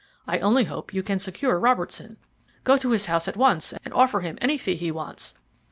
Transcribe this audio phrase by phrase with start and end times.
[0.25, 2.17] I only hope you can secure Robertson.
[2.63, 5.35] Go to his house at once and offer him any fee he wants.